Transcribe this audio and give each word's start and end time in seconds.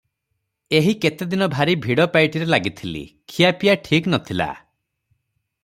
ଏହି 0.77 0.93
କେତେ 1.03 1.27
ଦିନ 1.33 1.47
ଭାରି 1.55 1.75
ଭିଡ଼ 1.83 2.07
ପାଇଟିରେ 2.15 2.47
ଲାଗିଥିଲି, 2.53 3.05
ଖିଆପିଆ 3.35 3.77
ଠିକ୍ 3.89 4.09
ନ 4.13 4.23
ଥିଲା। 4.31 4.49